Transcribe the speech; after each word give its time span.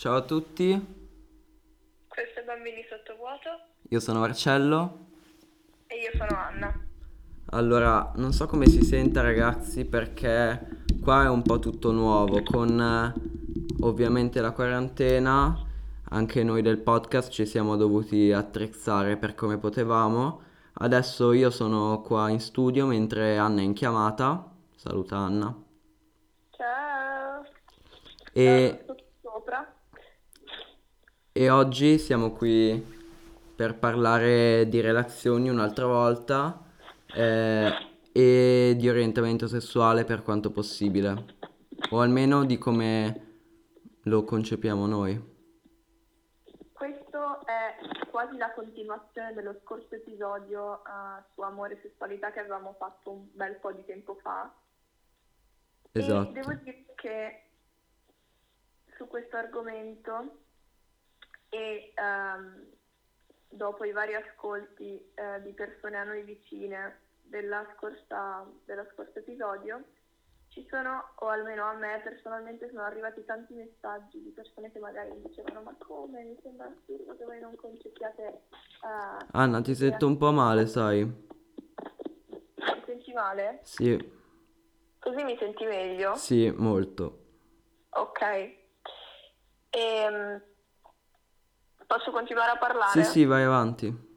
Ciao 0.00 0.16
a 0.16 0.22
tutti, 0.22 0.70
Questo 2.08 2.40
è 2.40 2.42
Bambini 2.42 2.82
Sottovuoto 2.88 3.50
io 3.90 4.00
sono 4.00 4.20
Marcello. 4.20 5.08
e 5.88 5.96
io 5.96 6.10
sono 6.12 6.40
Anna. 6.40 6.86
Allora, 7.50 8.10
non 8.16 8.32
so 8.32 8.46
come 8.46 8.66
si 8.66 8.82
senta 8.82 9.20
ragazzi 9.20 9.84
perché 9.84 10.84
qua 11.02 11.24
è 11.24 11.28
un 11.28 11.42
po' 11.42 11.58
tutto 11.58 11.92
nuovo, 11.92 12.42
con 12.42 12.80
eh, 12.80 13.12
ovviamente 13.80 14.40
la 14.40 14.52
quarantena, 14.52 15.66
anche 16.08 16.42
noi 16.44 16.62
del 16.62 16.78
podcast 16.78 17.30
ci 17.30 17.44
siamo 17.44 17.76
dovuti 17.76 18.32
attrezzare 18.32 19.18
per 19.18 19.34
come 19.34 19.58
potevamo. 19.58 20.40
Adesso 20.72 21.32
io 21.32 21.50
sono 21.50 22.00
qua 22.00 22.30
in 22.30 22.40
studio 22.40 22.86
mentre 22.86 23.36
Anna 23.36 23.60
è 23.60 23.64
in 23.64 23.74
chiamata. 23.74 24.50
Saluta 24.76 25.18
Anna. 25.18 25.54
Ciao! 26.52 27.44
E. 28.32 28.84
e 31.32 31.48
oggi 31.48 31.98
siamo 31.98 32.32
qui 32.32 32.98
per 33.54 33.78
parlare 33.78 34.68
di 34.68 34.80
relazioni 34.80 35.48
un'altra 35.48 35.86
volta 35.86 36.60
eh, 37.14 37.70
e 38.12 38.74
di 38.76 38.88
orientamento 38.88 39.46
sessuale 39.46 40.04
per 40.04 40.22
quanto 40.22 40.50
possibile, 40.50 41.36
o 41.90 42.00
almeno 42.00 42.44
di 42.44 42.58
come 42.58 43.28
lo 44.04 44.24
concepiamo 44.24 44.86
noi. 44.86 45.28
Questo 46.72 47.46
è 47.46 47.76
quasi 48.10 48.36
la 48.36 48.52
continuazione 48.52 49.32
dello 49.32 49.56
scorso 49.62 49.94
episodio 49.94 50.78
eh, 50.84 51.22
su 51.34 51.42
amore 51.42 51.74
e 51.74 51.88
sessualità 51.88 52.32
che 52.32 52.40
avevamo 52.40 52.74
fatto 52.76 53.12
un 53.12 53.28
bel 53.32 53.54
po' 53.56 53.70
di 53.70 53.84
tempo 53.84 54.18
fa. 54.20 54.52
E 55.92 55.98
Esatto. 56.00 56.32
devo 56.32 56.52
dire 56.54 56.86
che 56.96 57.42
su 58.96 59.06
questo 59.06 59.36
argomento 59.36 60.48
e 61.50 61.92
ehm, 61.94 62.66
dopo 63.48 63.84
i 63.84 63.92
vari 63.92 64.14
ascolti 64.14 65.12
eh, 65.14 65.42
di 65.42 65.52
persone 65.52 65.98
a 65.98 66.04
noi 66.04 66.22
vicine 66.22 67.00
della 67.22 67.66
scorsa, 67.76 68.46
dello 68.64 68.86
scorso 68.92 69.18
episodio, 69.18 69.84
ci 70.48 70.66
sono, 70.68 71.12
o 71.16 71.28
almeno 71.28 71.64
a 71.64 71.74
me 71.74 72.00
personalmente 72.02 72.68
sono 72.70 72.82
arrivati 72.82 73.24
tanti 73.24 73.54
messaggi 73.54 74.20
di 74.20 74.30
persone 74.30 74.72
che 74.72 74.80
magari 74.80 75.10
mi 75.10 75.22
dicevano 75.28 75.62
ma 75.62 75.74
come, 75.78 76.24
mi 76.24 76.36
sembra 76.42 76.66
assurdo 76.66 77.16
che 77.16 77.24
voi 77.24 77.38
non 77.38 77.54
concepiate 77.54 78.22
eh, 78.82 79.26
Anna, 79.32 79.60
ti 79.60 79.74
sento 79.76 80.06
un 80.06 80.16
po' 80.16 80.32
male, 80.32 80.66
sai? 80.66 81.04
mi 81.04 82.82
senti 82.84 83.12
male? 83.12 83.60
Sì, 83.62 84.18
Così 84.98 85.22
mi 85.22 85.36
senti 85.38 85.64
meglio? 85.64 86.14
sì, 86.16 86.50
molto. 86.50 87.18
Ok. 87.90 88.58
Ehm, 89.70 90.42
posso 91.90 92.12
continuare 92.12 92.52
a 92.52 92.56
parlare? 92.56 93.02
Sì, 93.02 93.10
sì, 93.10 93.24
vai 93.24 93.42
avanti. 93.42 94.08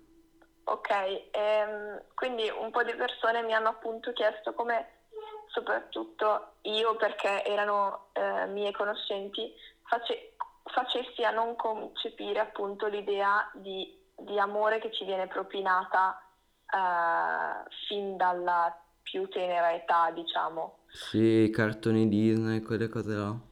Ok, 0.66 0.90
ehm, 1.32 2.04
quindi 2.14 2.48
un 2.48 2.70
po' 2.70 2.84
di 2.84 2.94
persone 2.94 3.42
mi 3.42 3.54
hanno 3.54 3.70
appunto 3.70 4.14
chiesto 4.14 4.54
come 4.54 5.02
soprattutto 5.48 6.54
io, 6.62 6.96
perché 6.96 7.44
erano 7.44 8.10
eh, 8.14 8.46
mie 8.48 8.72
conoscenti, 8.72 9.52
face- 9.88 10.36
facessi 10.66 11.24
a 11.24 11.32
non 11.32 11.56
concepire 11.56 12.40
appunto 12.40 12.86
l'idea 12.86 13.50
di, 13.56 13.92
di 14.16 14.38
amore 14.38 14.80
che 14.80 14.92
ci 14.92 15.04
viene 15.04 15.28
propinata 15.28 16.22
eh, 16.68 17.70
fin 17.88 18.18
dalla 18.18 18.76
più 19.02 19.28
tenera 19.30 19.74
età, 19.74 20.12
diciamo. 20.12 20.82
Sì, 20.90 21.50
cartoni 21.52 22.08
Disney, 22.08 22.62
quelle 22.62 22.88
cose 22.88 23.16
là. 23.16 23.52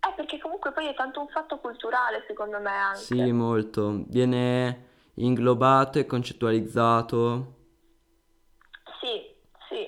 Eh, 0.00 0.12
perché 0.16 0.38
comunque 0.38 0.72
poi 0.72 0.86
è 0.86 0.94
tanto 0.94 1.20
un 1.20 1.28
fatto 1.28 1.58
culturale, 1.58 2.24
secondo 2.26 2.58
me 2.58 2.70
anche. 2.70 3.00
Sì, 3.00 3.32
molto. 3.32 4.04
Viene 4.06 4.88
inglobato 5.14 5.98
e 5.98 6.06
concettualizzato. 6.06 7.58
Sì, 9.00 9.34
sì. 9.68 9.86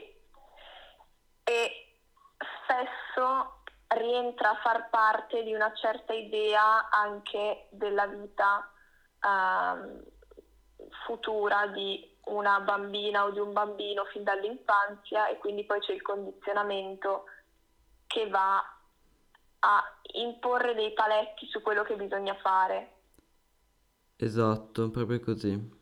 E 1.44 1.96
spesso 2.62 3.62
rientra 3.88 4.50
a 4.50 4.60
far 4.62 4.90
parte 4.90 5.42
di 5.42 5.54
una 5.54 5.72
certa 5.74 6.12
idea 6.12 6.88
anche 6.90 7.68
della 7.70 8.06
vita 8.06 8.70
ehm, 9.20 10.02
futura 11.06 11.66
di 11.68 12.10
una 12.24 12.60
bambina 12.60 13.24
o 13.24 13.30
di 13.30 13.38
un 13.38 13.52
bambino 13.52 14.04
fin 14.06 14.22
dall'infanzia 14.22 15.28
e 15.28 15.38
quindi 15.38 15.64
poi 15.64 15.80
c'è 15.80 15.92
il 15.92 16.02
condizionamento 16.02 17.24
che 18.06 18.28
va 18.28 18.62
a 19.64 19.82
imporre 20.14 20.74
dei 20.74 20.92
paletti 20.92 21.46
su 21.46 21.62
quello 21.62 21.82
che 21.82 21.94
bisogna 21.96 22.34
fare. 22.34 22.90
Esatto, 24.16 24.90
proprio 24.90 25.20
così. 25.20 25.80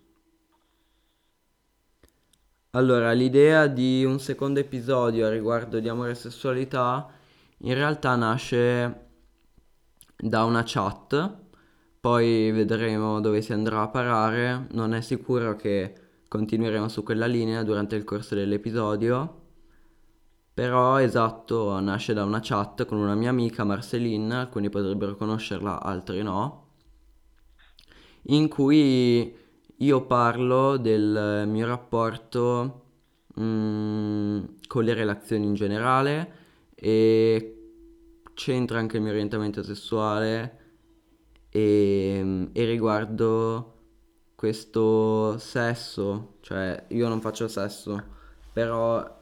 Allora, 2.72 3.12
l'idea 3.12 3.66
di 3.66 4.04
un 4.04 4.20
secondo 4.20 4.60
episodio 4.60 5.26
a 5.26 5.30
riguardo 5.30 5.80
di 5.80 5.88
amore 5.88 6.12
e 6.12 6.14
sessualità 6.14 7.10
in 7.62 7.74
realtà 7.74 8.14
nasce 8.16 9.08
da 10.16 10.44
una 10.44 10.62
chat, 10.64 11.38
poi 12.00 12.50
vedremo 12.52 13.20
dove 13.20 13.42
si 13.42 13.52
andrà 13.52 13.82
a 13.82 13.88
parare, 13.88 14.66
non 14.72 14.94
è 14.94 15.00
sicuro 15.00 15.56
che 15.56 15.94
continueremo 16.28 16.88
su 16.88 17.02
quella 17.02 17.26
linea 17.26 17.62
durante 17.62 17.96
il 17.96 18.04
corso 18.04 18.34
dell'episodio, 18.34 19.39
però 20.52 20.98
esatto, 20.98 21.78
nasce 21.80 22.12
da 22.12 22.24
una 22.24 22.40
chat 22.42 22.84
con 22.84 22.98
una 22.98 23.14
mia 23.14 23.30
amica 23.30 23.64
Marceline, 23.64 24.34
alcuni 24.34 24.68
potrebbero 24.70 25.16
conoscerla, 25.16 25.82
altri 25.82 26.22
no 26.22 26.68
in 28.24 28.48
cui 28.48 29.34
io 29.76 30.06
parlo 30.06 30.76
del 30.76 31.44
mio 31.46 31.66
rapporto 31.66 32.82
mm, 33.40 34.44
con 34.66 34.84
le 34.84 34.94
relazioni 34.94 35.46
in 35.46 35.54
generale 35.54 36.32
e 36.74 37.54
c'entra 38.34 38.78
anche 38.78 38.96
il 38.96 39.02
mio 39.02 39.12
orientamento 39.12 39.62
sessuale 39.62 40.58
e, 41.48 42.48
e 42.52 42.64
riguardo 42.64 43.76
questo 44.34 45.38
sesso, 45.38 46.36
cioè 46.40 46.84
io 46.88 47.08
non 47.08 47.20
faccio 47.20 47.48
sesso, 47.48 48.02
però 48.52 49.18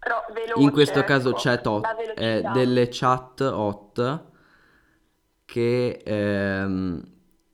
Però 0.00 0.24
veloce, 0.32 0.62
in 0.62 0.70
questo 0.72 1.04
caso 1.04 1.30
ecco, 1.30 1.40
chat 1.40 1.66
hot, 1.66 1.82
la 1.82 2.14
eh, 2.14 2.42
delle 2.52 2.88
chat 2.90 3.40
hot 3.40 4.24
che 5.44 6.02
ehm, 6.04 7.02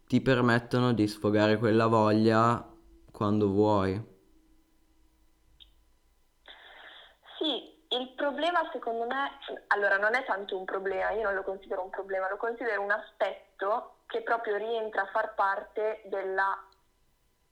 ti 0.07 0.21
permettono 0.21 0.93
di 0.93 1.09
sfogare 1.09 1.59
quella 1.59 1.87
voglia 1.87 2.65
quando 3.11 3.49
vuoi. 3.49 4.15
Sì, 7.39 7.77
il 7.89 8.13
problema 8.15 8.69
secondo 8.73 9.07
me, 9.07 9.31
allora 9.69 9.99
non 9.99 10.15
è 10.15 10.25
tanto 10.25 10.57
un 10.57 10.65
problema, 10.65 11.11
io 11.11 11.23
non 11.23 11.35
lo 11.35 11.43
considero 11.43 11.83
un 11.83 11.91
problema, 11.91 12.29
lo 12.29 12.37
considero 12.37 12.83
un 12.83 12.91
aspetto 12.91 13.97
che 14.07 14.23
proprio 14.23 14.57
rientra 14.57 15.03
a 15.03 15.11
far 15.13 15.35
parte 15.35 16.03
della 16.05 16.65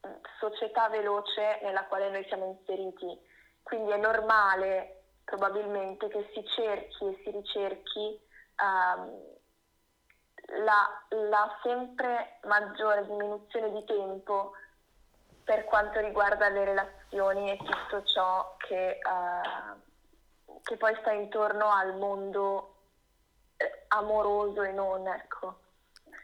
mm, 0.06 0.12
società 0.38 0.88
veloce 0.88 1.60
nella 1.62 1.84
quale 1.86 2.10
noi 2.10 2.24
siamo 2.28 2.56
inseriti. 2.58 3.32
Quindi 3.64 3.90
è 3.90 3.96
normale 3.96 5.04
probabilmente 5.24 6.06
che 6.08 6.30
si 6.32 6.44
cerchi 6.54 7.06
e 7.06 7.20
si 7.24 7.30
ricerchi 7.30 8.20
ehm, 8.62 9.34
la, 10.62 11.04
la 11.08 11.58
sempre 11.62 12.38
maggiore 12.44 13.06
diminuzione 13.06 13.72
di 13.72 13.84
tempo 13.84 14.52
per 15.42 15.64
quanto 15.64 16.00
riguarda 16.00 16.48
le 16.48 16.64
relazioni 16.64 17.50
e 17.50 17.56
tutto 17.56 18.04
ciò 18.04 18.54
che, 18.58 18.90
eh, 18.90 19.00
che 20.62 20.76
poi 20.76 20.94
sta 21.00 21.12
intorno 21.12 21.70
al 21.70 21.96
mondo 21.96 22.76
eh, 23.56 23.84
amoroso 23.88 24.62
e 24.62 24.72
non, 24.72 25.08
ecco. 25.08 25.60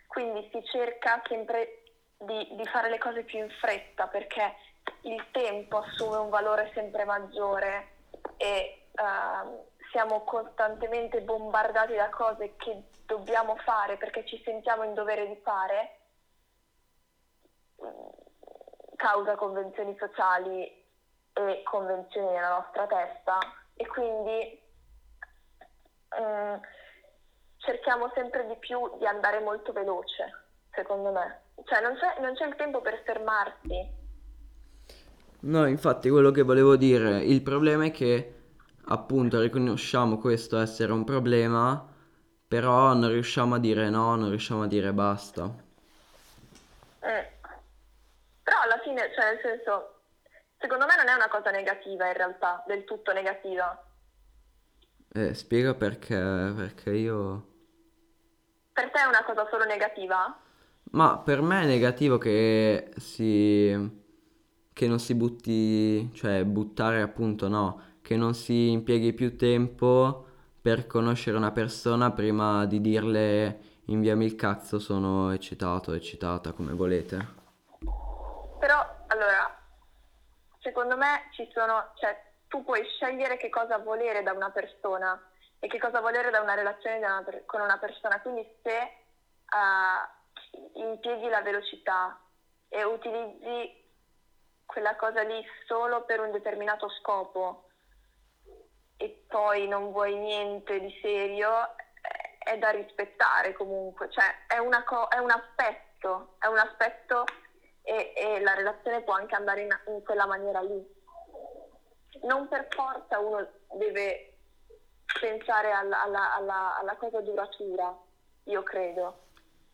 Quindi 0.06 0.48
si 0.52 0.62
cerca 0.66 1.22
sempre 1.26 1.82
di, 2.19 2.48
di 2.52 2.66
fare 2.66 2.90
le 2.90 2.98
cose 2.98 3.22
più 3.25 3.38
in 3.38 3.50
fretta 3.50 4.08
perché 4.08 4.54
il 5.02 5.31
tempo 5.31 5.79
assume 5.79 6.17
un 6.17 6.29
valore 6.29 6.70
sempre 6.75 7.05
maggiore 7.05 7.88
e 8.37 8.87
ehm, 8.93 9.58
siamo 9.91 10.23
costantemente 10.25 11.20
bombardati 11.23 11.94
da 11.94 12.08
cose 12.11 12.55
che 12.56 12.82
dobbiamo 13.06 13.56
fare 13.56 13.97
perché 13.97 14.25
ci 14.26 14.41
sentiamo 14.44 14.85
in 14.85 14.94
dovere 14.94 15.26
di 15.26 15.37
fare 15.43 15.97
causa 18.97 19.35
convenzioni 19.35 19.97
sociali 19.99 20.62
e 21.32 21.62
convenzioni 21.64 22.31
nella 22.32 22.61
nostra 22.61 22.87
testa 22.87 23.38
e 23.75 23.87
quindi 23.87 24.62
mm, 26.20 26.55
cerchiamo 27.56 28.11
sempre 28.14 28.47
di 28.47 28.56
più 28.56 28.99
di 28.99 29.06
andare 29.06 29.41
molto 29.41 29.73
veloce, 29.73 30.49
secondo 30.73 31.11
me. 31.12 31.41
Cioè 31.64 31.81
non 31.81 31.97
c'è, 31.97 32.20
non 32.20 32.35
c'è 32.35 32.47
il 32.47 32.56
tempo 32.56 32.81
per 32.81 33.02
fermarsi. 33.05 34.00
No, 35.42 35.66
infatti 35.66 36.10
quello 36.10 36.31
che 36.31 36.42
volevo 36.42 36.76
dire, 36.76 37.22
il 37.25 37.42
problema 37.42 37.87
è 37.87 37.90
che 37.90 38.34
appunto 38.87 39.40
riconosciamo 39.40 40.19
questo 40.19 40.58
essere 40.58 40.92
un 40.92 41.04
problema, 41.04 41.87
però 42.46 42.92
non 42.92 43.10
riusciamo 43.10 43.54
a 43.54 43.58
dire 43.58 43.88
no, 43.88 44.16
non 44.16 44.28
riusciamo 44.28 44.64
a 44.64 44.66
dire 44.66 44.92
basta. 44.92 45.44
Eh. 47.00 47.31
Però 48.42 48.60
alla 48.62 48.81
fine, 48.82 49.10
cioè 49.14 49.32
nel 49.32 49.40
senso, 49.42 50.00
secondo 50.58 50.84
me 50.84 50.96
non 50.96 51.08
è 51.08 51.14
una 51.14 51.28
cosa 51.28 51.50
negativa 51.50 52.06
in 52.06 52.14
realtà, 52.14 52.62
del 52.66 52.84
tutto 52.84 53.12
negativa. 53.12 53.82
Eh, 55.12 55.34
spiega 55.34 55.75
perché, 55.75 56.16
perché 56.16 56.90
io... 56.90 57.46
Per 58.72 58.90
te 58.90 59.00
è 59.00 59.06
una 59.06 59.25
cosa 59.25 59.46
solo 59.50 59.64
negativa? 59.64 60.38
Ma 60.92 61.19
per 61.19 61.40
me 61.40 61.62
è 61.62 61.66
negativo 61.66 62.19
che 62.19 62.92
si... 62.96 63.98
che 64.80 64.86
non 64.86 64.98
si 64.98 65.14
butti, 65.14 66.10
cioè 66.14 66.42
buttare 66.44 67.02
appunto 67.02 67.48
no, 67.48 67.98
che 68.00 68.16
non 68.16 68.32
si 68.32 68.70
impieghi 68.70 69.12
più 69.12 69.36
tempo 69.36 70.24
per 70.58 70.86
conoscere 70.86 71.36
una 71.36 71.50
persona 71.50 72.12
prima 72.12 72.64
di 72.64 72.80
dirle 72.80 73.60
inviami 73.88 74.24
il 74.24 74.36
cazzo, 74.36 74.78
sono 74.78 75.32
eccitato, 75.32 75.92
eccitata, 75.92 76.52
come 76.52 76.72
volete. 76.72 77.18
Però, 78.58 79.04
allora, 79.08 79.54
secondo 80.60 80.96
me 80.96 81.28
ci 81.32 81.46
sono, 81.52 81.90
cioè, 81.96 82.18
tu 82.48 82.64
puoi 82.64 82.82
scegliere 82.86 83.36
che 83.36 83.50
cosa 83.50 83.76
volere 83.76 84.22
da 84.22 84.32
una 84.32 84.48
persona 84.48 85.22
e 85.58 85.68
che 85.68 85.78
cosa 85.78 86.00
volere 86.00 86.30
da 86.30 86.40
una 86.40 86.54
relazione 86.54 87.00
da 87.00 87.18
una 87.18 87.22
per- 87.22 87.44
con 87.44 87.60
una 87.60 87.76
persona. 87.76 88.18
Quindi 88.22 88.48
se 88.62 88.78
uh, 89.44 90.80
impieghi 90.80 91.28
la 91.28 91.42
velocità 91.42 92.18
e 92.66 92.82
utilizzi 92.82 93.79
quella 94.70 94.94
cosa 94.94 95.22
lì 95.22 95.44
solo 95.67 96.05
per 96.05 96.20
un 96.20 96.31
determinato 96.31 96.88
scopo 96.88 97.64
e 98.96 99.25
poi 99.26 99.67
non 99.67 99.90
vuoi 99.90 100.17
niente 100.17 100.78
di 100.78 100.96
serio, 101.02 101.50
è 102.38 102.56
da 102.56 102.70
rispettare 102.70 103.52
comunque, 103.52 104.08
cioè 104.11 104.46
è, 104.46 104.58
co- 104.84 105.08
è 105.08 105.19
un 105.19 105.31
aspetto, 105.31 106.37
è 106.38 106.46
un 106.46 106.58
aspetto 106.58 107.25
e, 107.82 108.12
e, 108.14 108.40
la 108.40 108.55
relazione 108.55 109.02
può 109.02 109.14
anche 109.14 109.34
andare 109.34 109.62
in, 109.62 109.76
in 109.88 110.05
quella 110.05 110.26
maniera 110.26 110.61
lì. 110.61 110.81
Non 112.23 112.46
per 112.46 112.69
forza 112.70 113.19
uno 113.19 113.44
deve 113.76 114.37
pensare 115.20 115.73
alla, 115.73 116.02
alla, 116.02 116.34
alla, 116.34 116.78
alla 116.78 116.96
cosa 116.96 117.20
duratura, 117.20 117.93
io 118.44 118.62
credo. 118.62 119.23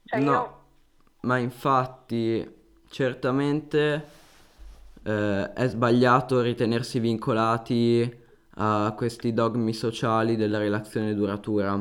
Cioè 0.07 0.21
no, 0.21 0.33
io... 0.33 0.65
ma 1.23 1.37
infatti 1.37 2.85
certamente 2.89 4.25
eh, 5.07 5.53
è 5.53 5.69
sbagliato 5.69 6.41
ritenersi 6.41 6.99
vincolati 6.99 8.25
a 8.57 8.93
questi 8.97 9.33
dogmi 9.33 9.73
sociali 9.73 10.35
della 10.35 10.59
relazione 10.59 11.15
duratura. 11.15 11.79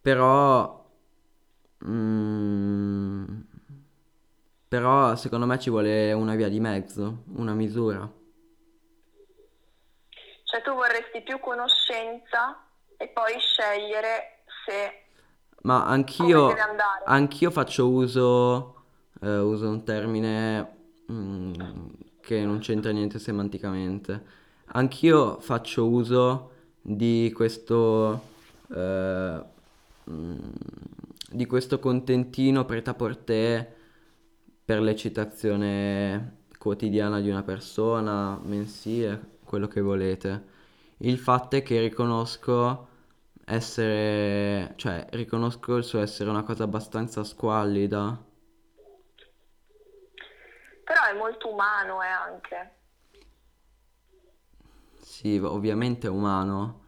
Però, 0.00 0.84
mm, 1.86 3.40
però 4.66 5.14
secondo 5.14 5.46
me 5.46 5.58
ci 5.60 5.70
vuole 5.70 6.12
una 6.12 6.34
via 6.34 6.48
di 6.48 6.58
mezzo, 6.58 7.22
una 7.36 7.54
misura. 7.54 8.10
Cioè 10.42 10.62
tu 10.62 10.74
vorresti 10.74 11.22
più 11.22 11.38
conoscenza 11.38 12.60
e 12.96 13.06
poi 13.08 13.38
scegliere 13.38 14.42
se... 14.66 15.04
Ma 15.62 15.86
anch'io, 15.86 16.52
anch'io 17.04 17.50
faccio 17.52 17.88
uso, 17.88 18.82
eh, 19.20 19.38
uso 19.38 19.68
un 19.68 19.84
termine 19.84 20.78
mm, 21.10 21.52
che 22.20 22.44
non 22.44 22.58
c'entra 22.58 22.90
niente 22.92 23.18
semanticamente 23.18 24.38
Anch'io 24.72 25.40
faccio 25.40 25.88
uso 25.88 26.50
di 26.80 27.32
questo, 27.34 28.22
eh, 28.72 29.44
mm, 30.10 30.38
di 31.32 31.46
questo 31.46 31.78
contentino 31.80 32.64
prêt-à-porter 32.64 33.74
per 34.64 34.80
l'eccitazione 34.80 36.38
quotidiana 36.56 37.20
di 37.20 37.28
una 37.30 37.42
persona, 37.42 38.38
mensile, 38.44 39.38
quello 39.44 39.66
che 39.66 39.80
volete. 39.80 40.44
Il 40.98 41.18
fatto 41.18 41.56
è 41.56 41.62
che 41.62 41.80
riconosco 41.80 42.86
essere, 43.44 44.74
cioè 44.76 45.06
riconosco 45.10 45.76
il 45.76 45.84
suo 45.84 46.00
essere 46.00 46.30
una 46.30 46.44
cosa 46.44 46.64
abbastanza 46.64 47.24
squallida. 47.24 48.16
Però 50.90 51.04
è 51.04 51.12
molto 51.12 51.52
umano, 51.52 52.02
è 52.02 52.06
eh, 52.06 52.10
anche. 52.10 52.74
Sì, 54.98 55.38
ovviamente 55.38 56.08
è 56.08 56.10
umano. 56.10 56.80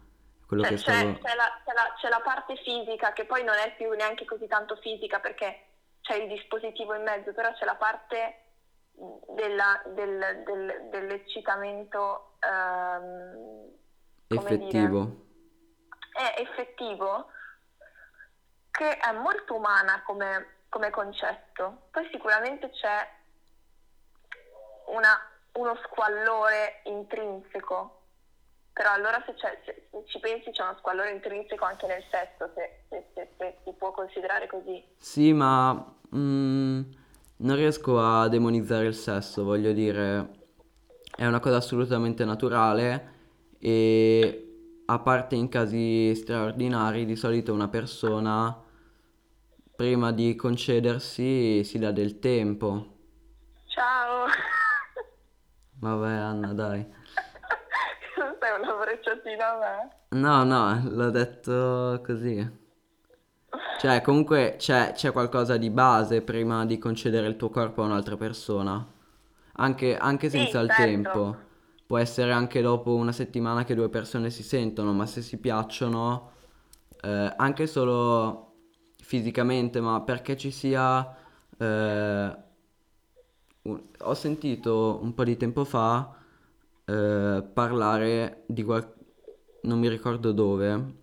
Quello 0.45 0.63
cioè, 0.63 0.71
che 0.73 0.77
stavo... 0.77 1.13
c'è, 1.13 1.21
c'è, 1.21 1.35
la, 1.35 1.61
c'è, 1.63 1.73
la, 1.73 1.93
c'è 1.95 2.09
la 2.09 2.19
parte 2.19 2.57
fisica 2.57 3.13
che 3.13 3.23
poi 3.23 3.45
non 3.45 3.55
è 3.55 3.73
più 3.77 3.89
neanche 3.91 4.25
così 4.25 4.45
tanto 4.47 4.75
fisica 4.75 5.21
perché 5.21 5.67
c'è 6.01 6.15
il 6.15 6.27
dispositivo 6.27 6.93
in 6.95 7.03
mezzo, 7.03 7.31
però 7.31 7.53
c'è 7.53 7.63
la 7.63 7.75
parte 7.75 8.41
della, 8.91 9.81
del, 9.85 10.43
del, 10.45 10.89
dell'eccitamento 10.89 12.33
ehm, 12.41 13.71
effettivo. 14.27 15.27
È 16.11 16.41
effettivo, 16.41 17.29
che 18.69 18.97
è 18.97 19.13
molto 19.13 19.55
umana 19.55 20.03
come, 20.05 20.65
come 20.67 20.89
concetto. 20.89 21.87
Poi 21.89 22.05
sicuramente 22.11 22.69
c'è 22.69 23.21
una, 24.87 25.19
uno 25.53 25.77
squallore 25.83 26.81
intrinseco 26.85 28.01
però 28.73 28.91
allora 28.91 29.23
se, 29.25 29.35
se, 29.37 30.03
ci 30.07 30.19
pensi 30.19 30.49
c'è 30.49 30.63
uno 30.63 30.75
squallore 30.79 31.11
intrinseco 31.11 31.63
anche 31.63 31.85
nel 31.85 32.03
sesso, 32.09 32.51
se, 32.55 33.05
se, 33.13 33.27
se 33.37 33.57
si 33.63 33.71
può 33.77 33.91
considerare 33.91 34.47
così. 34.47 34.83
Sì, 34.97 35.31
ma 35.31 35.73
mm, 36.15 36.81
non 37.37 37.55
riesco 37.55 37.99
a 37.99 38.27
demonizzare 38.27 38.87
il 38.87 38.95
sesso, 38.95 39.43
voglio 39.43 39.73
dire, 39.73 40.29
è 41.15 41.27
una 41.27 41.39
cosa 41.39 41.57
assolutamente 41.57 42.25
naturale 42.25 43.11
e 43.59 44.81
a 44.85 44.99
parte 44.99 45.35
in 45.35 45.49
casi 45.49 46.15
straordinari, 46.15 47.05
di 47.05 47.15
solito 47.15 47.53
una 47.53 47.67
persona 47.67 48.59
prima 49.75 50.11
di 50.11 50.33
concedersi 50.33 51.63
si 51.63 51.77
dà 51.77 51.91
del 51.91 52.17
tempo. 52.17 52.87
Ciao. 53.67 54.25
Vabbè 55.83 56.11
Anna, 56.13 56.53
dai 56.53 56.85
sei 58.39 58.59
una 58.59 58.75
frecciatina 58.81 59.49
a 59.51 59.57
me? 59.59 59.89
No, 60.11 60.43
no, 60.45 60.81
l'ho 60.89 61.09
detto 61.09 62.01
così. 62.05 62.61
Cioè, 63.79 64.01
comunque 64.01 64.55
c'è, 64.57 64.93
c'è 64.93 65.11
qualcosa 65.11 65.57
di 65.57 65.69
base 65.69 66.21
prima 66.21 66.65
di 66.65 66.77
concedere 66.77 67.27
il 67.27 67.35
tuo 67.35 67.49
corpo 67.49 67.81
a 67.81 67.85
un'altra 67.85 68.15
persona. 68.15 68.85
Anche, 69.57 69.97
anche 69.97 70.29
Sì, 70.29 70.37
senza 70.37 70.59
il 70.59 70.71
certo. 70.71 70.83
tempo. 70.83 71.37
Può 71.85 71.97
essere 71.97 72.31
anche 72.31 72.61
dopo 72.61 72.95
una 72.95 73.11
settimana 73.11 73.63
che 73.65 73.75
due 73.75 73.89
persone 73.89 74.29
si 74.29 74.43
sentono, 74.43 74.93
ma 74.93 75.05
se 75.05 75.21
si 75.21 75.37
piacciono, 75.39 76.31
eh, 77.01 77.33
anche 77.35 77.67
solo 77.67 78.53
fisicamente, 79.01 79.81
ma 79.81 80.01
perché 80.01 80.37
ci 80.37 80.51
sia... 80.51 81.15
eh, 81.57 82.37
ho 83.65 84.13
sentito 84.13 84.99
un 85.01 85.13
po' 85.13 85.23
di 85.23 85.37
tempo 85.37 85.63
fa 85.63 86.15
eh, 86.85 87.43
parlare 87.53 88.43
di 88.47 88.63
qual- 88.63 88.93
non 89.61 89.79
mi 89.79 89.87
ricordo 89.87 90.31
dove, 90.33 90.95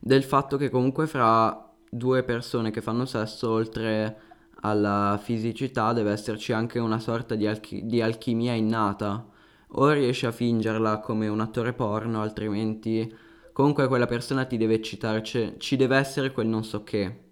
del 0.00 0.24
fatto 0.24 0.56
che 0.56 0.68
comunque 0.70 1.06
fra 1.06 1.68
due 1.88 2.22
persone 2.24 2.70
che 2.70 2.80
fanno 2.80 3.04
sesso, 3.04 3.50
oltre 3.50 4.20
alla 4.62 5.18
fisicità, 5.22 5.92
deve 5.92 6.12
esserci 6.12 6.52
anche 6.52 6.78
una 6.78 6.98
sorta 6.98 7.34
di, 7.34 7.46
alchi- 7.46 7.86
di 7.86 8.00
alchimia 8.02 8.52
innata. 8.54 9.26
O 9.74 9.90
riesci 9.90 10.26
a 10.26 10.32
fingerla 10.32 10.98
come 10.98 11.28
un 11.28 11.40
attore 11.40 11.72
porno, 11.72 12.20
altrimenti 12.20 13.16
comunque 13.52 13.86
quella 13.86 14.06
persona 14.06 14.44
ti 14.44 14.56
deve 14.56 14.74
eccitare, 14.74 15.22
cioè, 15.22 15.56
ci 15.58 15.76
deve 15.76 15.96
essere 15.96 16.32
quel 16.32 16.48
non 16.48 16.64
so 16.64 16.82
che. 16.82 17.28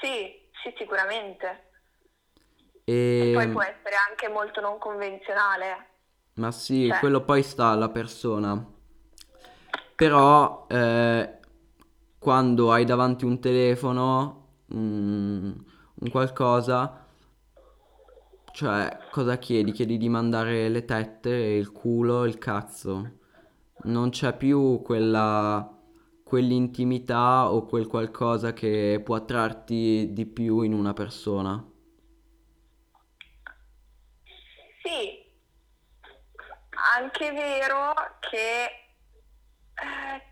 Sì, 0.00 0.48
sì, 0.62 0.72
sicuramente. 0.78 1.73
E... 2.84 3.30
E 3.30 3.32
poi 3.32 3.48
può 3.48 3.62
essere 3.62 3.96
anche 4.08 4.28
molto 4.28 4.60
non 4.60 4.78
convenzionale. 4.78 5.88
Ma 6.34 6.50
sì, 6.50 6.88
Cioè, 6.88 6.98
quello 6.98 7.22
poi 7.22 7.42
sta 7.42 7.68
alla 7.68 7.88
persona. 7.88 8.72
Però 9.94 10.66
eh, 10.68 11.38
quando 12.18 12.72
hai 12.72 12.84
davanti 12.84 13.24
un 13.24 13.38
telefono, 13.40 14.48
mm, 14.74 15.52
un 15.94 16.10
qualcosa, 16.10 17.06
cioè 18.52 18.98
cosa 19.10 19.38
chiedi? 19.38 19.72
Chiedi 19.72 19.96
di 19.96 20.08
mandare 20.08 20.68
le 20.68 20.84
tette, 20.84 21.30
il 21.30 21.70
culo, 21.72 22.24
il 22.24 22.38
cazzo. 22.38 23.18
Non 23.84 24.10
c'è 24.10 24.36
più 24.36 24.80
quella, 24.82 25.76
quell'intimità 26.22 27.52
o 27.52 27.64
quel 27.64 27.86
qualcosa 27.86 28.52
che 28.52 29.00
può 29.04 29.14
attrarti 29.16 30.12
di 30.12 30.26
più 30.26 30.60
in 30.62 30.72
una 30.72 30.92
persona. 30.92 31.64
Sì, 34.84 35.24
anche 36.96 37.32
vero 37.32 37.94
che 38.20 38.64
eh, 39.74 40.22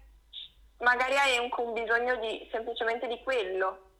magari 0.78 1.16
hai 1.16 1.38
anche 1.38 1.60
un 1.60 1.72
bisogno 1.72 2.16
di, 2.16 2.46
semplicemente 2.52 3.08
di 3.08 3.20
quello. 3.22 3.90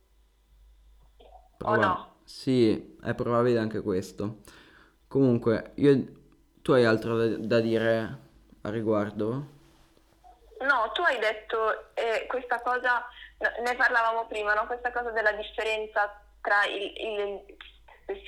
O 1.62 1.76
no? 1.76 2.16
Sì, 2.25 2.99
è 3.02 3.14
probabile 3.14 3.59
anche 3.59 3.80
questo. 3.80 4.40
Comunque, 5.09 5.73
io... 5.76 6.21
tu 6.61 6.73
hai 6.73 6.85
altro 6.85 7.16
da, 7.16 7.37
da 7.38 7.61
dire 7.61 8.18
a 8.62 8.71
riguardo? 8.71 9.61
No, 10.61 10.90
tu 10.92 11.02
hai 11.02 11.18
detto 11.18 11.94
eh, 11.94 12.26
questa 12.28 12.61
cosa, 12.61 13.04
ne 13.38 13.75
parlavamo 13.75 14.26
prima, 14.26 14.54
no? 14.54 14.66
Questa 14.66 14.92
cosa 14.92 15.11
della 15.11 15.32
differenza 15.32 16.21
tra 16.40 16.64
il, 16.66 16.92
il, 16.97 17.56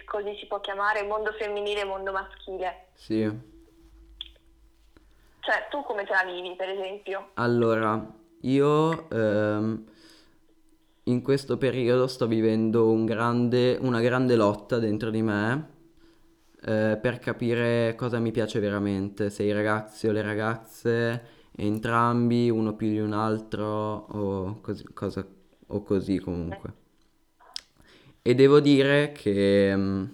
così 0.04 0.36
si 0.38 0.46
può 0.46 0.60
chiamare, 0.60 1.02
mondo 1.02 1.32
femminile 1.32 1.80
e 1.80 1.84
mondo 1.84 2.12
maschile. 2.12 2.86
Sì. 2.94 3.22
Cioè, 5.40 5.66
tu 5.70 5.82
come 5.82 6.04
te 6.04 6.12
la 6.12 6.30
vivi, 6.30 6.54
per 6.56 6.68
esempio? 6.70 7.30
Allora, 7.34 8.02
io 8.40 9.10
ehm, 9.10 9.84
in 11.04 11.22
questo 11.22 11.58
periodo 11.58 12.06
sto 12.06 12.26
vivendo 12.26 12.90
un 12.90 13.04
grande- 13.04 13.76
una 13.80 14.00
grande 14.00 14.36
lotta 14.36 14.78
dentro 14.78 15.10
di 15.10 15.22
me 15.22 15.72
eh, 16.66 16.98
per 17.00 17.18
capire 17.18 17.94
cosa 17.94 18.18
mi 18.18 18.30
piace 18.30 18.58
veramente, 18.58 19.28
se 19.28 19.42
i 19.42 19.52
ragazzi 19.52 20.08
o 20.08 20.12
le 20.12 20.22
ragazze, 20.22 21.24
entrambi, 21.56 22.48
uno 22.48 22.74
più 22.74 22.88
di 22.88 23.00
un 23.00 23.12
altro 23.12 23.66
o 23.66 24.60
così, 24.62 24.84
cosa- 24.94 25.26
o 25.66 25.82
così 25.82 26.18
comunque. 26.20 26.83
E 28.26 28.34
devo 28.34 28.58
dire 28.58 29.12
che 29.12 29.76
mm, 29.76 30.04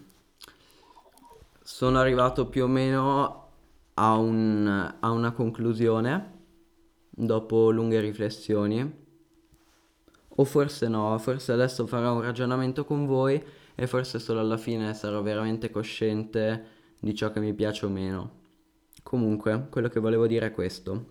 sono 1.63 1.99
arrivato 1.99 2.49
più 2.49 2.65
o 2.65 2.67
meno 2.67 3.49
a 3.95 4.17
un- 4.17 4.95
a 4.99 5.11
una 5.11 5.31
conclusione 5.33 6.39
dopo 7.11 7.71
lunghe 7.71 8.01
riflessioni. 8.01 8.99
O 10.37 10.45
forse 10.45 10.89
no, 10.89 11.17
forse 11.19 11.53
adesso 11.53 11.87
farò 11.87 12.15
un 12.15 12.23
ragionamento 12.23 12.85
con 12.85 13.07
voi 13.07 13.43
e 13.75 13.87
forse 13.87 14.19
solo 14.19 14.41
alla 14.41 14.57
fine 14.57 14.93
sarò 14.95 15.23
veramente 15.23 15.71
cosciente 15.71 16.65
di 16.99 17.15
ciò 17.15 17.31
che 17.31 17.41
mi 17.41 17.55
piace 17.55 17.87
o 17.87 17.89
meno. 17.89 18.39
Comunque, 19.03 19.69
quello 19.71 19.89
che 19.89 20.01
volevo 20.01 20.27
dire 20.27 20.47
è 20.47 20.53
questo. 20.53 21.05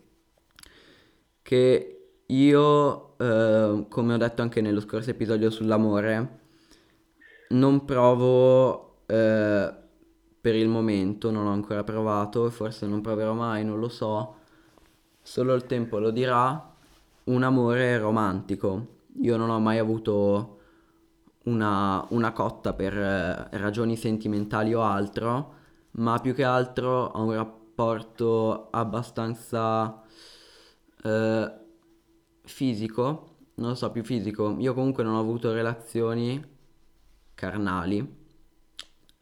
Che 1.41 1.95
io, 2.27 3.17
eh, 3.17 3.85
come 3.89 4.13
ho 4.13 4.17
detto 4.17 4.41
anche 4.41 4.61
nello 4.61 4.79
scorso 4.81 5.09
episodio 5.09 5.49
sull'amore, 5.49 6.39
non 7.49 7.85
provo 7.85 9.03
eh, 9.05 9.73
per 10.41 10.55
il 10.55 10.67
momento, 10.67 11.31
non 11.31 11.47
ho 11.47 11.51
ancora 11.51 11.83
provato 11.83 12.47
e 12.47 12.51
forse 12.51 12.85
non 12.87 13.01
proverò 13.01 13.33
mai, 13.33 13.63
non 13.65 13.79
lo 13.79 13.89
so. 13.89 14.35
Solo 15.21 15.53
il 15.53 15.65
tempo 15.65 15.99
lo 15.99 16.11
dirà, 16.11 16.73
un 17.25 17.43
amore 17.43 17.97
romantico. 17.97 18.97
Io 19.21 19.37
non 19.37 19.49
ho 19.49 19.59
mai 19.59 19.77
avuto 19.79 20.59
una, 21.43 22.05
una 22.09 22.31
cotta 22.31 22.73
per 22.73 22.97
eh, 22.97 23.49
ragioni 23.57 23.95
sentimentali 23.97 24.73
o 24.73 24.81
altro, 24.81 25.53
ma 25.91 26.19
più 26.19 26.33
che 26.33 26.43
altro 26.43 27.05
ho 27.05 27.23
un 27.23 27.33
rapporto 27.33 28.69
abbastanza 28.71 30.01
eh, 31.03 31.51
fisico, 32.43 33.27
non 33.55 33.69
lo 33.69 33.75
so, 33.75 33.91
più 33.91 34.03
fisico. 34.03 34.55
Io 34.59 34.73
comunque 34.73 35.03
non 35.03 35.15
ho 35.15 35.19
avuto 35.19 35.51
relazioni 35.53 36.57
carnali, 37.39 38.05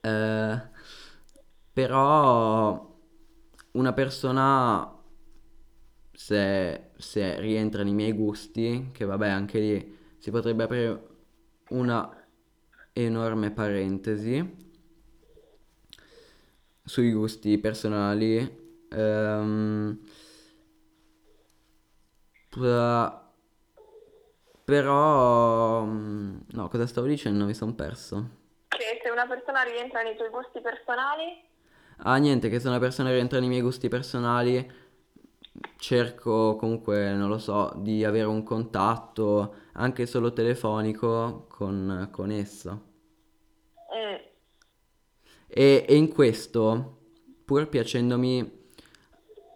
eh, 0.02 0.62
però 1.72 2.96
una 3.74 3.94
persona 3.94 4.92
se, 6.12 6.90
se 6.98 7.40
rientra 7.40 7.84
nei 7.84 7.94
miei 7.94 8.14
gusti, 8.14 8.90
che 8.92 9.06
vabbè 9.06 9.30
anche 9.30 9.60
lì 9.60 9.98
si 10.18 10.32
potrebbe 10.32 10.64
aprire 10.64 11.08
una 11.70 12.12
enorme 12.94 13.52
parentesi 13.52 14.56
sui 16.84 17.12
gusti 17.12 17.60
personali. 17.60 18.66
Ehm, 18.90 20.00
però, 24.68 25.84
mm, 25.86 26.38
no, 26.52 26.68
cosa 26.70 26.86
stavo 26.88 27.08
dicendo? 27.08 27.46
Mi 27.46 27.54
sono 27.54 27.74
perso. 27.74 28.30
Che 28.70 29.02
se 29.04 29.10
una 29.10 29.28
persona 29.28 29.64
rientra 29.64 30.04
nei 30.04 30.16
tuoi 30.16 30.30
gusti 30.30 30.62
personali, 30.62 31.44
Ah, 32.00 32.18
niente, 32.18 32.50
che 32.50 32.60
se 32.60 32.68
una 32.68 32.80
persona 32.80 33.12
rientra 33.12 33.40
nei 33.40 33.50
miei 33.50 33.62
gusti 33.62 33.88
personali, 33.88 34.66
cerco 35.78 36.56
comunque, 36.56 37.14
non 37.14 37.30
lo 37.30 37.38
so, 37.40 37.74
di 37.78 38.04
avere 38.06 38.26
un 38.28 38.44
contatto, 38.44 39.56
anche 39.74 40.06
solo 40.06 40.34
telefonico, 40.34 41.46
con, 41.50 42.10
con 42.12 42.32
essa. 42.32 42.80
mm, 43.90 44.18
E, 45.48 45.86
e 45.88 45.96
in 45.96 46.10
questo, 46.10 46.98
pur 47.46 47.68
piacendomi, 47.70 48.66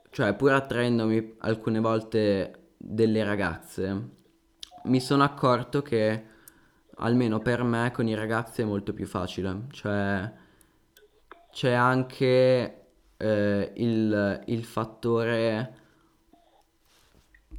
cioè 0.10 0.34
pur 0.36 0.52
attraendomi 0.52 1.36
alcune 1.40 1.80
volte 1.80 2.74
delle 2.78 3.24
ragazze, 3.24 4.10
mi 4.86 5.00
sono 5.00 5.24
accorto 5.24 5.82
che, 5.82 6.26
almeno 6.98 7.40
per 7.40 7.64
me, 7.64 7.92
con 7.92 8.08
i 8.08 8.16
ragazzi 8.16 8.62
è 8.62 8.66
molto 8.66 8.94
più 8.94 9.06
facile. 9.06 9.64
Cioè, 9.72 10.32
c'è 11.52 11.72
anche 11.74 12.86
eh, 13.18 13.72
il, 13.76 14.44
il 14.46 14.64
fattore 14.64 15.76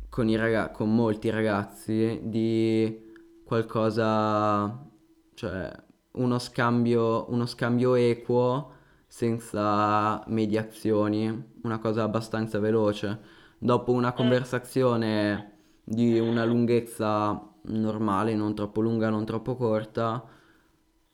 con 0.09 0.29
i 0.29 0.37
raga- 0.37 0.71
con 0.71 0.95
molti 0.95 1.31
ragazzi 1.31 2.21
di 2.25 3.11
qualcosa, 3.45 4.87
cioè 5.35 5.73
uno 6.13 6.39
scambio, 6.39 7.31
uno 7.31 7.47
scambio 7.47 7.95
equo 7.95 8.73
senza 9.07 10.23
mediazioni, 10.27 11.55
una 11.63 11.79
cosa 11.79 12.03
abbastanza 12.03 12.59
veloce. 12.59 13.21
Dopo 13.59 13.93
una 13.93 14.13
mm, 14.13 14.17
conversazione 14.17 15.52
di 15.85 16.19
una 16.19 16.45
lunghezza 16.45 17.51
normale, 17.63 18.35
non 18.35 18.55
troppo 18.55 18.81
lunga, 18.81 19.09
non 19.11 19.25
troppo 19.25 19.57
corta, 19.57 20.25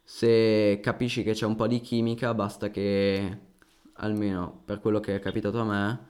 se 0.03 0.81
capisci 0.83 1.23
che 1.23 1.33
c'è 1.33 1.47
un 1.47 1.57
po' 1.57 1.67
di 1.67 1.81
chimica, 1.81 2.35
basta 2.35 2.71
che, 2.71 3.39
almeno 3.95 4.63
per 4.65 4.81
quello 4.81 5.01
che 5.01 5.17
è 5.17 5.19
capitato 5.21 5.61
a 5.61 5.65
me, 5.65 6.07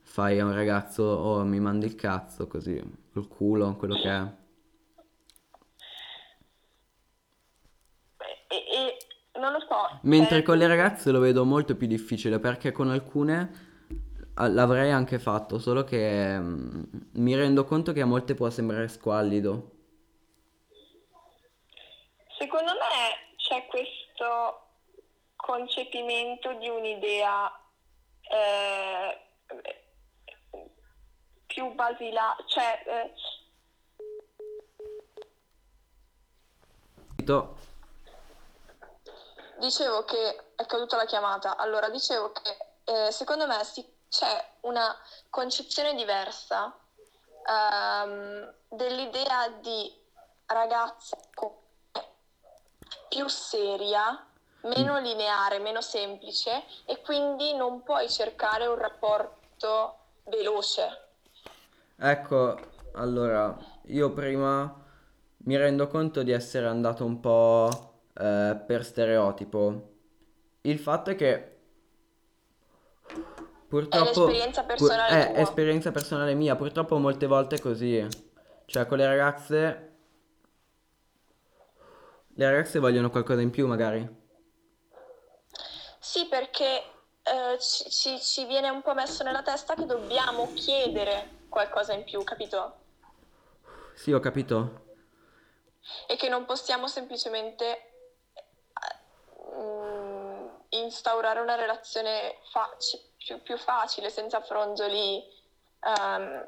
fai 0.00 0.40
a 0.40 0.44
un 0.44 0.54
ragazzo 0.54 1.02
o 1.02 1.44
mi 1.44 1.60
mandi 1.60 1.86
il 1.86 1.94
cazzo, 1.94 2.46
così, 2.46 2.80
col 3.12 3.28
culo, 3.28 3.76
quello 3.76 3.94
che 3.94 4.10
è. 4.10 4.40
e, 8.52 8.56
e 8.56 9.40
non 9.40 9.52
lo 9.52 9.60
so, 9.60 9.98
Mentre 10.02 10.36
cioè 10.36 10.42
con 10.42 10.58
le 10.58 10.66
ragazze 10.66 11.10
lo 11.10 11.20
vedo 11.20 11.44
molto 11.44 11.74
più 11.74 11.86
difficile 11.86 12.38
perché 12.38 12.70
con 12.70 12.90
alcune 12.90 13.70
l'avrei 14.34 14.90
anche 14.90 15.18
fatto, 15.18 15.58
solo 15.58 15.84
che 15.84 16.38
mm, 16.38 16.82
mi 17.14 17.34
rendo 17.34 17.64
conto 17.64 17.92
che 17.92 18.00
a 18.00 18.06
molte 18.06 18.34
può 18.34 18.48
sembrare 18.50 18.88
squallido. 18.88 19.70
Secondo 22.38 22.72
me 22.72 23.36
c'è 23.36 23.66
questo 23.66 24.60
concepimento 25.36 26.52
di 26.54 26.68
un'idea 26.68 27.50
eh, 28.22 29.20
più 31.46 31.72
basilare, 31.74 32.44
cioè 32.46 32.82
eh, 32.86 33.12
dicevo 39.58 40.04
che 40.04 40.54
è 40.56 40.66
caduta 40.66 40.96
la 40.96 41.04
chiamata. 41.04 41.56
Allora, 41.56 41.88
dicevo 41.88 42.32
che 42.32 42.56
eh, 42.84 43.12
secondo 43.12 43.46
me 43.46 43.62
si- 43.64 43.91
c'è 44.12 44.46
una 44.60 44.94
concezione 45.30 45.94
diversa 45.94 46.76
ehm, 47.48 48.52
dell'idea 48.68 49.48
di 49.58 49.90
ragazza 50.44 51.16
più 53.08 53.26
seria, 53.26 54.26
meno 54.64 54.98
lineare, 54.98 55.58
meno 55.60 55.80
semplice 55.80 56.62
e 56.84 57.00
quindi 57.00 57.54
non 57.54 57.82
puoi 57.82 58.10
cercare 58.10 58.66
un 58.66 58.76
rapporto 58.76 59.96
veloce. 60.24 61.08
Ecco, 61.96 62.58
allora, 62.94 63.56
io 63.86 64.12
prima 64.12 64.78
mi 65.44 65.56
rendo 65.56 65.88
conto 65.88 66.22
di 66.22 66.32
essere 66.32 66.66
andato 66.66 67.06
un 67.06 67.18
po' 67.18 68.02
eh, 68.14 68.60
per 68.66 68.84
stereotipo. 68.84 69.90
Il 70.62 70.78
fatto 70.78 71.10
è 71.10 71.16
che 71.16 71.51
purtroppo, 73.72 74.26
l'esperienza 74.26 74.60
pur- 74.60 74.68
personale 74.68 75.32
è 75.32 75.32
tua. 75.32 75.40
esperienza 75.40 75.90
personale 75.90 76.34
mia, 76.34 76.56
purtroppo 76.56 76.98
molte 76.98 77.26
volte 77.26 77.56
è 77.56 77.60
così. 77.60 78.06
Cioè, 78.66 78.86
con 78.86 78.98
le 78.98 79.06
ragazze, 79.06 79.90
le 82.34 82.50
ragazze 82.50 82.78
vogliono 82.78 83.10
qualcosa 83.10 83.40
in 83.40 83.50
più 83.50 83.66
magari. 83.66 84.20
Sì, 85.98 86.26
perché 86.26 86.82
eh, 87.22 87.58
ci, 87.60 87.88
ci- 87.90 88.20
ci 88.20 88.44
viene 88.46 88.68
un 88.68 88.82
po' 88.82 88.94
messo 88.94 89.22
nella 89.24 89.42
testa 89.42 89.74
che 89.74 89.86
dobbiamo 89.86 90.50
chiedere 90.54 91.44
qualcosa 91.48 91.92
in 91.92 92.04
più, 92.04 92.22
capito? 92.24 92.76
Sì, 93.94 94.12
ho 94.12 94.20
capito. 94.20 94.80
E 96.06 96.16
che 96.16 96.28
non 96.28 96.44
possiamo 96.44 96.86
semplicemente 96.86 97.92
mm, 99.58 100.21
instaurare 100.72 101.40
una 101.40 101.54
relazione 101.54 102.36
faci- 102.50 103.00
più, 103.18 103.42
più 103.42 103.56
facile, 103.56 104.10
senza 104.10 104.40
fronzoli, 104.40 105.22
um, 105.84 106.44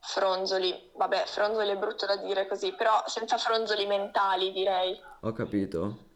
fronzoli, 0.00 0.90
vabbè, 0.94 1.24
fronzoli 1.26 1.70
è 1.70 1.76
brutto 1.76 2.06
da 2.06 2.16
dire 2.16 2.46
così, 2.46 2.72
però 2.72 3.02
senza 3.06 3.36
fronzoli 3.38 3.86
mentali 3.86 4.52
direi. 4.52 4.98
Ho 5.20 5.32
capito. 5.32 6.12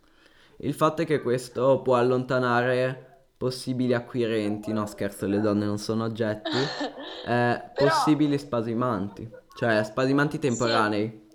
Il 0.59 0.75
fatto 0.75 1.03
è 1.03 1.07
che 1.07 1.23
questo 1.23 1.83
può 1.83 1.97
allontanare 1.97 3.07
possibili 3.37 3.95
acquirenti, 3.95 4.73
no 4.73 4.87
scherzo, 4.87 5.27
le 5.27 5.41
donne 5.41 5.65
non 5.65 5.79
sono 5.79 6.05
oggetti, 6.05 6.51
eh, 7.27 7.71
Però- 7.75 7.89
possibili 7.91 8.37
spasimanti, 8.39 9.31
cioè 9.57 9.85
spasimanti 9.85 10.39
temporanei, 10.39 11.27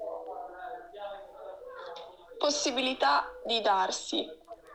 Possibilità 2.43 3.23
di 3.45 3.61
darsi. 3.61 4.29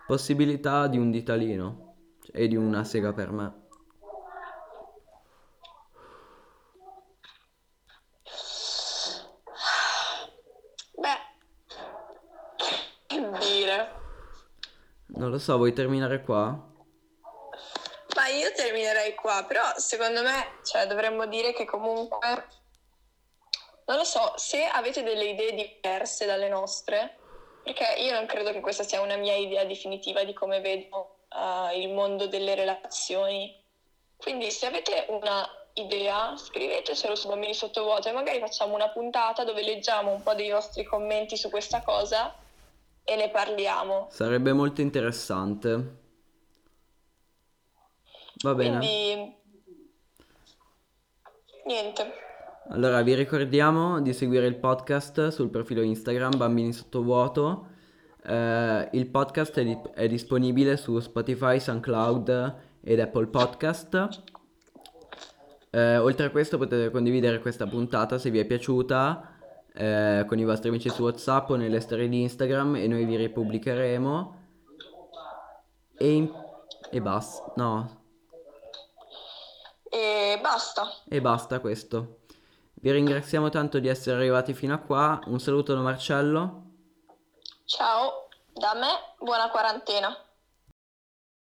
Possibilità 0.09 0.87
di 0.87 0.97
un 0.97 1.11
ditalino 1.11 1.97
e 2.33 2.49
di 2.49 2.57
una 2.57 2.83
sega 2.83 3.13
per 3.13 3.31
me. 3.31 3.67
Beh, 10.95 11.19
che 13.07 13.31
dire. 13.39 13.93
Non 15.09 15.29
lo 15.29 15.39
so, 15.39 15.59
vuoi 15.59 15.75
terminare 15.75 16.23
qua? 16.23 16.47
Ma 18.17 18.29
io 18.29 18.51
terminerei 18.57 19.15
qua, 19.15 19.45
però 19.47 19.63
secondo 19.77 20.23
me, 20.23 20.59
cioè, 20.65 20.87
dovremmo 20.87 21.27
dire 21.27 21.53
che 21.53 21.67
comunque, 21.67 22.47
non 23.85 23.99
lo 23.99 24.05
so, 24.05 24.33
se 24.37 24.65
avete 24.65 25.03
delle 25.03 25.27
idee 25.27 25.53
diverse 25.53 26.25
dalle 26.25 26.49
nostre, 26.49 27.19
perché 27.69 28.01
io 28.01 28.15
non 28.15 28.25
credo 28.25 28.51
che 28.51 28.61
questa 28.61 28.83
sia 28.83 29.03
una 29.03 29.17
mia 29.17 29.35
idea 29.35 29.65
definitiva 29.65 30.25
di 30.25 30.33
come 30.33 30.61
vedo 30.61 31.19
eh, 31.29 31.79
il 31.81 31.91
mondo 31.91 32.27
delle 32.27 32.55
relazioni. 32.55 33.55
Quindi 34.17 34.51
se 34.51 34.67
avete 34.67 35.05
una 35.09 35.47
idea, 35.75 36.35
scrivetecelo 36.35 37.15
su 37.15 37.29
Bambini 37.29 37.53
Sottovuoto 37.53 38.09
e 38.09 38.13
magari 38.13 38.39
facciamo 38.41 38.75
una 38.75 38.89
puntata 38.89 39.45
dove 39.45 39.63
leggiamo 39.63 40.13
un 40.13 40.23
po' 40.23 40.35
dei 40.35 40.51
vostri 40.51 40.85
commenti 40.85 41.37
su 41.37 41.51
questa 41.51 41.83
cosa 41.83 42.35
e 43.05 43.17
ne 43.17 43.29
parliamo. 43.29 44.09
Sarebbe 44.11 44.55
molto 44.55 44.81
interessante. 44.81 45.97
Va 48.43 48.55
bene. 48.55 48.79
Quindi, 48.79 49.37
niente. 51.67 52.28
Allora, 52.71 53.01
vi 53.03 53.15
ricordiamo 53.15 54.01
di 54.01 54.13
seguire 54.13 54.47
il 54.47 54.57
podcast 54.57 55.29
sul 55.29 55.49
profilo 55.49 55.81
Instagram 55.81 56.37
Bambini 56.37 56.73
Sottovuoto. 56.73 57.67
Eh, 58.23 58.89
il 58.93 59.07
podcast 59.09 59.59
è, 59.59 59.65
di- 59.65 59.79
è 59.95 60.07
disponibile 60.07 60.77
su 60.77 60.99
Spotify, 61.01 61.59
SoundCloud 61.61 62.57
ed 62.83 63.01
Apple 63.01 63.27
Podcast. 63.29 64.09
Eh, 65.71 65.97
oltre 65.97 66.27
a 66.27 66.31
questo 66.31 66.59
potete 66.59 66.91
condividere 66.91 67.41
questa 67.41 67.67
puntata 67.67 68.19
se 68.19 68.31
vi 68.31 68.39
è 68.39 68.45
piaciuta 68.45 69.35
eh, 69.75 70.25
con 70.27 70.39
i 70.39 70.45
vostri 70.45 70.69
amici 70.69 70.89
su 70.91 71.03
WhatsApp 71.03 71.51
o 71.51 71.57
nelle 71.57 71.81
storie 71.81 72.09
di 72.09 72.21
Instagram 72.23 72.77
e 72.77 72.87
noi 72.87 73.05
vi 73.07 73.17
ripubblicheremo. 73.17 74.37
E, 75.97 76.11
in- 76.13 76.31
e 76.91 77.01
basta. 77.01 77.53
No, 77.57 77.97
E 79.91 80.39
basta. 80.43 80.83
e 81.09 81.21
basta 81.23 81.61
questo. 81.61 82.17
Vi 82.81 82.93
ringraziamo 82.93 83.49
tanto 83.49 83.81
di 83.81 83.89
essere 83.89 84.17
arrivati 84.17 84.55
fino 84.55 84.75
a 84.75 84.79
qua. 84.79 85.21
Un 85.27 85.41
saluto 85.41 85.75
da 85.75 85.81
Marcello. 85.81 86.63
Ciao, 87.65 88.29
da 88.53 88.75
me, 88.75 89.15
buona 89.19 89.51
quarantena. 89.51 90.17